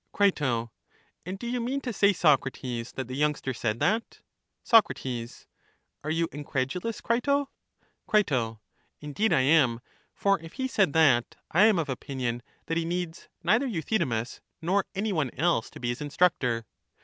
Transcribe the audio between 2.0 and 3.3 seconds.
Socrates, that the